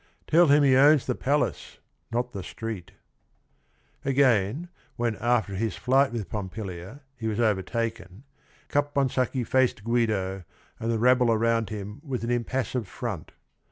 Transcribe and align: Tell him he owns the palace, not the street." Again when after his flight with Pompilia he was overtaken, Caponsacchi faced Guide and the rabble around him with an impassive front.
Tell 0.25 0.47
him 0.47 0.63
he 0.63 0.75
owns 0.75 1.05
the 1.05 1.13
palace, 1.13 1.77
not 2.11 2.31
the 2.31 2.41
street." 2.41 2.91
Again 4.03 4.67
when 4.95 5.15
after 5.17 5.53
his 5.53 5.75
flight 5.75 6.11
with 6.11 6.27
Pompilia 6.27 7.01
he 7.15 7.27
was 7.27 7.39
overtaken, 7.39 8.23
Caponsacchi 8.67 9.43
faced 9.45 9.83
Guide 9.83 10.09
and 10.79 10.91
the 10.91 10.97
rabble 10.97 11.31
around 11.31 11.69
him 11.69 12.01
with 12.03 12.23
an 12.23 12.31
impassive 12.31 12.87
front. 12.87 13.33